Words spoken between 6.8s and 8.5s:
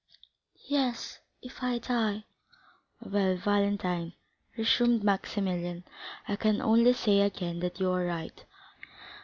say again that you are right.